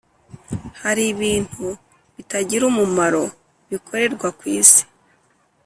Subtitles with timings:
[0.81, 1.65] Hari ibintu
[2.15, 3.23] bitagira umumaro
[3.69, 4.83] bikorerwa ku isi